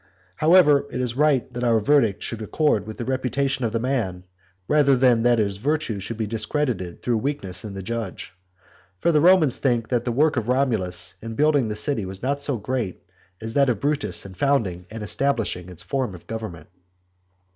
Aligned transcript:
However, 0.37 0.87
it 0.91 0.99
is 0.99 1.15
right 1.15 1.53
that 1.53 1.63
our 1.63 1.79
verdict 1.79 2.23
should 2.23 2.41
accord 2.41 2.87
with 2.87 2.97
the 2.97 3.05
reputation 3.05 3.65
of 3.65 3.71
the 3.71 3.79
man, 3.79 4.23
rather 4.67 4.97
than 4.97 5.21
that 5.21 5.37
his 5.37 5.57
virtue 5.57 5.99
should 5.99 6.17
be 6.17 6.25
dis 6.25 6.43
credited 6.47 7.03
through 7.03 7.17
weakness 7.17 7.63
in 7.63 7.75
the 7.75 7.83
judge. 7.83 8.33
For 8.97 9.11
the 9.11 9.21
Romans 9.21 9.57
think 9.57 9.89
that 9.89 10.03
the 10.03 10.11
work 10.11 10.37
of 10.37 10.47
Romulus 10.47 11.13
in 11.21 11.35
building 11.35 11.67
the 11.67 11.75
city 11.75 12.03
was 12.05 12.23
not 12.23 12.41
so 12.41 12.57
great 12.57 13.03
as 13.39 13.53
that 13.53 13.69
of 13.69 13.79
Brutus 13.79 14.25
in 14.25 14.33
founding 14.33 14.87
and 14.89 15.03
establishing 15.03 15.69
its 15.69 15.83
form 15.83 16.15
of 16.15 16.25
government. 16.25 16.69